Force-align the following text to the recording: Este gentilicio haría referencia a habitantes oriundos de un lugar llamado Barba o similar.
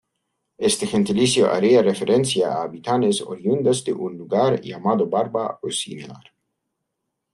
Este 0.69 0.87
gentilicio 0.93 1.43
haría 1.55 1.83
referencia 1.83 2.45
a 2.51 2.63
habitantes 2.63 3.21
oriundos 3.21 3.85
de 3.85 3.93
un 3.93 4.11
lugar 4.17 4.51
llamado 4.67 5.03
Barba 5.13 5.45
o 5.61 5.67
similar. 5.69 6.25